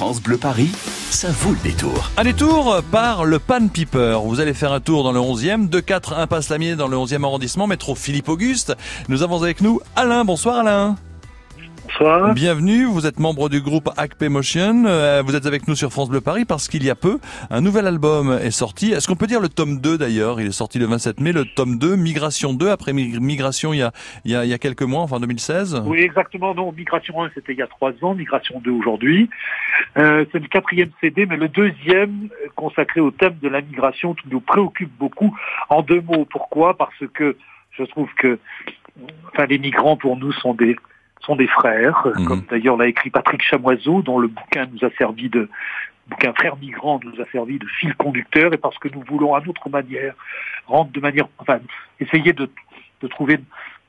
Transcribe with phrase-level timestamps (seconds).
[0.00, 0.70] France Bleu Paris,
[1.10, 2.10] ça vaut le détour.
[2.16, 4.16] Un détour par le Pan Piper.
[4.24, 7.66] Vous allez faire un tour dans le 11e, 2-4 Impasse Lamier dans le 11e arrondissement,
[7.66, 8.74] métro Philippe Auguste.
[9.10, 10.24] Nous avons avec nous Alain.
[10.24, 10.96] Bonsoir Alain.
[11.84, 12.34] Bonsoir.
[12.34, 14.84] Bienvenue, vous êtes membre du groupe Acpe Motion.
[14.86, 17.18] Euh, vous êtes avec nous sur France Bleu Paris parce qu'il y a peu,
[17.50, 18.92] un nouvel album est sorti.
[18.92, 20.40] Est-ce qu'on peut dire le tome 2 d'ailleurs?
[20.40, 23.82] Il est sorti le 27 mai, le tome 2, Migration 2, après Migration il y
[23.82, 23.92] a,
[24.24, 26.54] il y a, il y a quelques mois, enfin 2016 Oui, exactement.
[26.54, 29.28] Non, Migration 1, c'était il y a trois ans, Migration 2 aujourd'hui.
[29.96, 34.14] Euh, c'est le quatrième CD, mais le deuxième euh, consacré au thème de la migration
[34.14, 35.36] qui nous préoccupe beaucoup.
[35.68, 36.76] En deux mots, pourquoi?
[36.76, 37.36] Parce que
[37.72, 38.38] je trouve que
[39.32, 40.76] enfin, les migrants pour nous sont des
[41.20, 42.24] sont des frères, Mhm.
[42.24, 45.48] comme d'ailleurs l'a écrit Patrick Chamoiseau, dont le bouquin nous a servi de
[46.08, 49.40] bouquin Frères migrants nous a servi de fil conducteur, et parce que nous voulons à
[49.40, 50.14] notre manière
[50.66, 51.60] rendre de manière, enfin,
[52.00, 52.50] essayer de,
[53.02, 53.38] de trouver,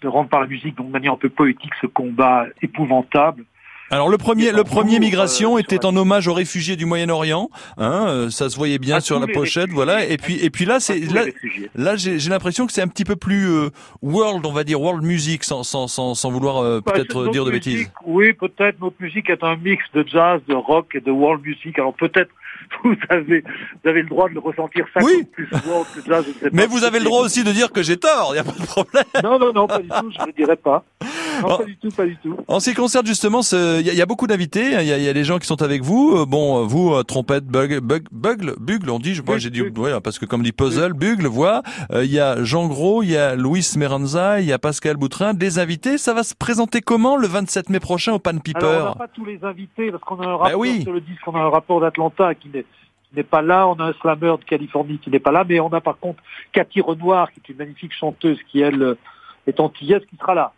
[0.02, 3.46] de rendre par la musique, donc de manière un peu poétique, ce combat épouvantable.
[3.92, 7.50] Alors le premier, le premier gros, Migration euh, était en hommage aux réfugiés du Moyen-Orient,
[7.78, 9.76] hein, euh, ça se voyait bien À sur la pochette, réfugiés.
[9.76, 10.06] voilà.
[10.06, 11.26] Et puis et puis là à c'est là,
[11.76, 13.70] là j'ai l'impression que c'est un petit peu plus euh,
[14.02, 17.44] world, on va dire world music, sans sans sans, sans vouloir euh, Bah, peut-être dire
[17.44, 17.92] de musique, bêtises.
[18.06, 21.78] Oui, peut-être notre musique est un mix de jazz, de rock et de world music.
[21.78, 22.32] Alors peut-être
[22.84, 23.42] vous avez,
[23.84, 25.24] vous avez le droit de le ressentir ça Oui.
[25.32, 26.24] plus world que jazz.
[26.26, 28.38] je ne sais Mais vous avez le droit aussi de dire que j'ai tort, il
[28.38, 29.04] y a pas de problème.
[29.24, 30.12] Non, non, non, pas du tout.
[30.16, 30.84] Je ne le dirai pas.
[31.42, 32.36] Non, pas du tout, pas du tout.
[32.48, 34.86] En ce qui concerne justement, il y, a- il y a beaucoup d'invités, il y,
[35.04, 36.18] y a des gens qui sont avec vous.
[36.18, 39.50] Euh, Bon, euh, vous, euh, trompette, bug, bug, bugle, bugle, on dit, je Bugle, j'ai
[39.50, 41.62] dit, ouais, parce que comme dit puzzle, bugle, voix.
[41.92, 44.98] Euh, Il y a Jean Gros, il y a Louis Meranza, il y a Pascal
[44.98, 45.98] Boutrin, des invités.
[45.98, 49.08] Ça va se présenter comment le 27 mai prochain au Pan Piper Alors on n'a
[49.08, 50.82] pas tous les invités parce qu'on a un rapport Bah oui.
[50.84, 52.66] sur le disque, on a un rapport d'Atlanta qui n'est
[53.12, 55.60] qui n'est pas là, on a un slammer de Californie qui n'est pas là, mais
[55.60, 58.98] on a par contre Cathy Renoir qui est une magnifique chanteuse qui elle euh,
[59.48, 60.54] est antillaise qui sera là.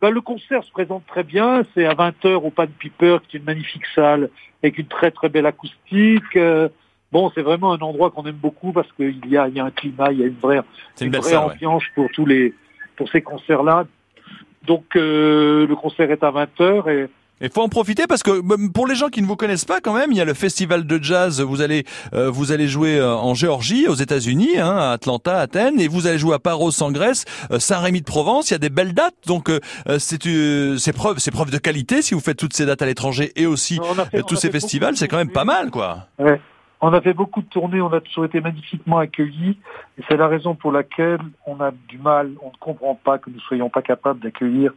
[0.00, 3.40] Ben, le concert se présente très bien, c'est à 20h au Pan Piper, qui est
[3.40, 4.28] une magnifique salle
[4.62, 6.36] avec une très très belle acoustique.
[6.36, 6.68] Euh,
[7.10, 9.64] bon, c'est vraiment un endroit qu'on aime beaucoup parce qu'il y a, il y a
[9.64, 10.60] un climat, il y a une vraie,
[10.94, 11.52] C'est une belle vraie salle, ouais.
[11.54, 12.52] ambiance pour tous les
[12.96, 13.86] pour ces concerts-là.
[14.66, 17.08] Donc euh, le concert est à 20h et
[17.40, 19.80] Il faut en profiter parce que euh, pour les gens qui ne vous connaissent pas
[19.80, 21.40] quand même, il y a le festival de jazz.
[21.40, 21.84] Vous allez
[22.14, 26.06] euh, vous allez jouer euh, en Géorgie, aux États-Unis, hein, à Atlanta, Athènes, et vous
[26.06, 28.50] allez jouer à Paros en Grèce, euh, Saint-Rémy de Provence.
[28.50, 31.50] Il y a des belles dates, donc euh, euh, c'est euh, c'est preuve c'est preuve
[31.50, 33.78] de qualité si vous faites toutes ces dates à l'étranger et aussi
[34.12, 34.96] fait- tous ces festivals.
[34.96, 36.06] C'est quand même pas mal, quoi.
[36.18, 36.40] Ouais.
[36.86, 39.56] On a fait beaucoup de tournées, on a toujours été magnifiquement accueillis,
[39.96, 43.30] et c'est la raison pour laquelle on a du mal, on ne comprend pas que
[43.30, 44.70] nous soyons pas capables d'accueillir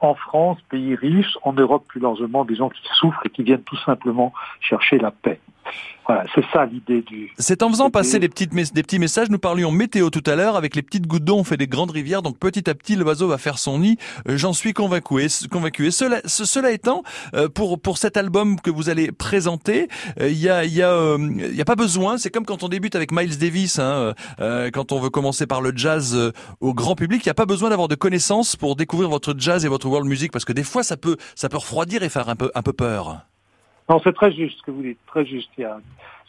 [0.00, 3.62] en France, pays riche, en Europe plus largement, des gens qui souffrent et qui viennent
[3.62, 5.40] tout simplement chercher la paix.
[6.06, 7.30] Voilà, c'est ça l'idée du.
[7.38, 10.56] C'est en faisant passer des, petites, des petits messages, nous parlions météo tout à l'heure,
[10.56, 13.28] avec les petites gouttes d'eau, on fait des grandes rivières, donc petit à petit l'oiseau
[13.28, 15.22] va faire son nid, Euh, j'en suis convaincu.
[15.22, 15.86] Et, convaincu.
[15.86, 17.02] et cela, ce- cela étant,
[17.34, 20.82] euh, pour, pour cet album que vous allez présenter, euh, il y, a, il y,
[20.82, 21.18] a, euh,
[21.50, 24.70] il y a pas besoin, c'est comme quand on débute avec Miles Davis, hein, euh,
[24.72, 27.44] quand on veut commencer par le jazz euh, au grand public, il n'y a pas
[27.44, 30.64] besoin d'avoir de connaissances pour découvrir votre jazz et votre world music, parce que des
[30.64, 33.26] fois ça peut, ça peut refroidir et faire un peu, un peu peur.
[33.88, 35.50] Non, c'est très juste ce que vous dites, très juste.
[35.56, 35.80] Yann.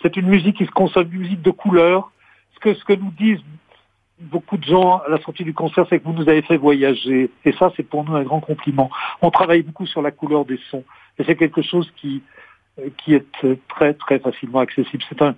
[0.01, 2.11] C'est une musique qui se consomme, une musique de couleur.
[2.55, 3.43] Ce que, ce que nous disent
[4.19, 7.29] beaucoup de gens à la sortie du concert, c'est que vous nous avez fait voyager.
[7.45, 8.89] Et ça, c'est pour nous un grand compliment.
[9.21, 10.83] On travaille beaucoup sur la couleur des sons.
[11.17, 12.21] Et c'est quelque chose qui,
[12.97, 13.25] qui est
[13.67, 15.03] très, très facilement accessible.
[15.09, 15.35] C'est un,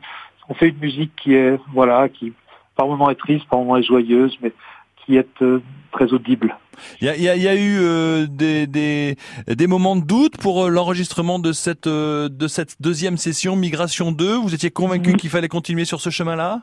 [0.49, 2.33] on fait une musique qui est, voilà, qui
[2.75, 4.51] par moments est triste, par moments est joyeuse, mais
[4.97, 5.61] qui est euh,
[5.91, 6.55] très audible.
[7.01, 9.15] Il y a, il y a- il y a eu euh, des, des,
[9.47, 14.11] des moments de doute pour euh, l'enregistrement de cette, euh, de cette deuxième session Migration
[14.11, 14.35] 2.
[14.37, 15.17] Vous étiez convaincu Mhm.
[15.17, 16.61] qu'il fallait continuer sur ce chemin-là?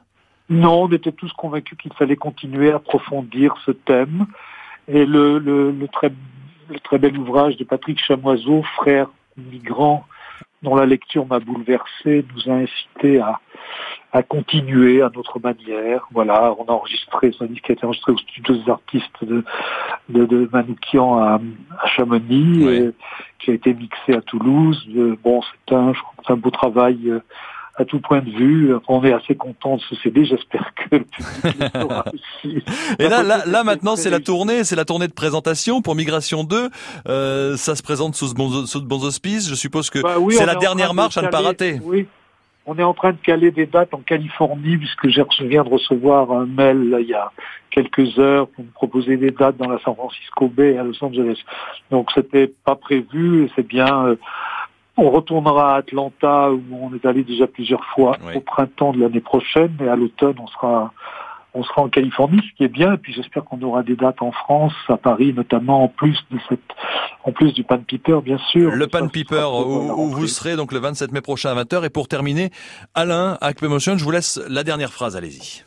[0.51, 4.27] Non, on était tous convaincus qu'il fallait continuer à approfondir ce thème.
[4.89, 6.11] Et le, le, le très,
[6.71, 10.05] le très bel ouvrage de Patrick Chamoiseau, Frère migrant,
[10.63, 13.39] dont la lecture m'a bouleversé, nous a incité à,
[14.13, 16.07] à continuer à notre manière.
[16.13, 19.45] Voilà, on a enregistré, un disque qui a été enregistré au studio des artistes de,
[20.09, 21.41] de, de Manoukian à,
[21.81, 22.91] à Chamonix, et
[23.39, 24.87] qui a été mixé à Toulouse.
[24.97, 27.21] Euh, Bon, c'est un, je crois que c'est un beau travail euh,
[27.77, 28.73] à tout point de vue.
[28.89, 30.25] On est assez content de ce CD.
[30.25, 31.73] J'espère que le public
[32.15, 32.63] aussi.
[32.99, 36.45] Et là, là, là maintenant, c'est la tournée, c'est la tournée de présentation pour Migration
[36.45, 36.71] 2.
[37.09, 39.49] Euh, ça se présente sous de bons, sous de bons auspices.
[39.49, 41.81] Je suppose que Bah oui, c'est la dernière marche à ne pas rater.
[41.83, 42.07] Oui.
[42.71, 46.31] On est en train de caler des dates en Californie, puisque je viens de recevoir
[46.31, 47.33] un mail là, il y a
[47.71, 51.03] quelques heures pour me proposer des dates dans la San Francisco Bay et à Los
[51.03, 51.43] Angeles.
[51.91, 54.07] Donc c'était pas prévu, et c'est bien.
[54.09, 54.17] euh,
[54.99, 58.35] on retournera à Atlanta où on est allé déjà plusieurs fois Oui.
[58.37, 60.93] au printemps de l'année prochaine et à l'automne on sera
[61.55, 64.21] on sera en Californie, ce qui est bien, et puis j'espère qu'on aura des dates
[64.23, 66.61] en France, à Paris notamment, en plus de cette,
[67.25, 68.71] en plus du Pan Piper, bien sûr.
[68.71, 71.85] Le Pan Piper, où, vous serez donc le 27 mai prochain à 20h.
[71.85, 72.51] Et pour terminer,
[72.95, 75.65] Alain, Acme Emotion, je vous laisse la dernière phrase, allez-y.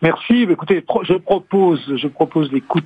[0.00, 0.46] Merci.
[0.48, 2.84] Écoutez, je propose, je propose l'écoute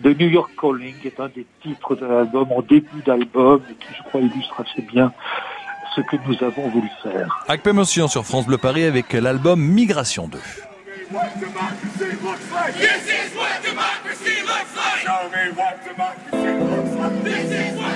[0.00, 3.74] de New York Calling, qui est un des titres de l'album en début d'album, et
[3.74, 5.12] qui, je crois, illustre assez bien
[5.96, 7.44] ce que nous avons voulu faire.
[7.48, 10.38] Acme Emotion sur France Bleu Paris avec l'album Migration 2.
[11.10, 12.74] What democracy looks like.
[12.74, 15.00] This is what democracy looks like.
[15.00, 17.24] Show me what democracy looks like.
[17.24, 17.87] This is what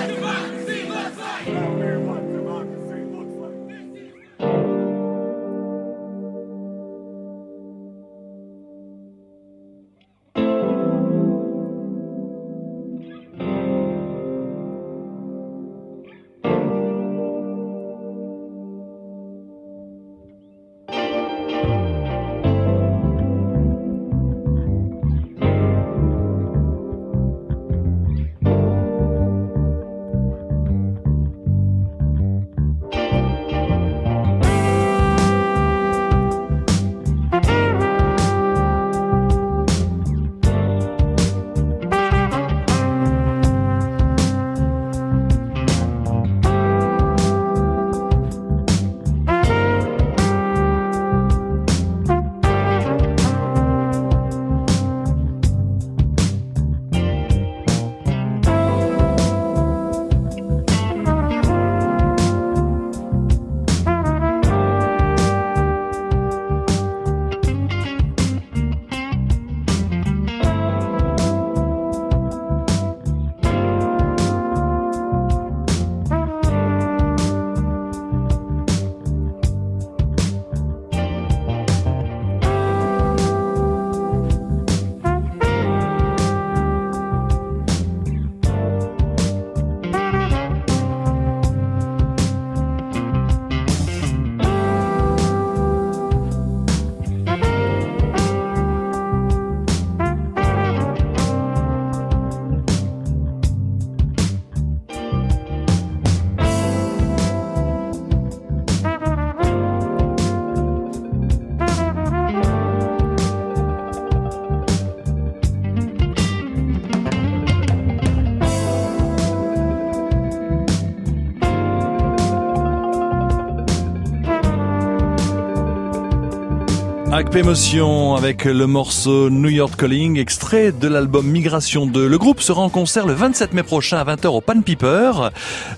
[127.13, 132.07] Acpe Émotion avec le morceau New York Calling, extrait de l'album Migration 2.
[132.07, 135.11] Le groupe sera en concert le 27 mai prochain à 20h au Pan Piper,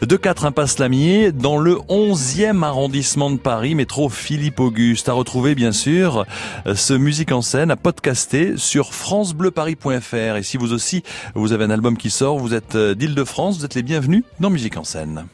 [0.02, 5.10] de 4 impasse Lamier, dans le 11e arrondissement de Paris, métro Philippe Auguste.
[5.10, 6.26] À retrouver bien sûr
[6.74, 10.38] ce musique en scène à podcaster sur francebleuparis.fr.
[10.38, 11.04] Et si vous aussi,
[11.34, 14.78] vous avez un album qui sort, vous êtes d'Île-de-France, vous êtes les bienvenus dans Musique
[14.78, 15.26] en scène.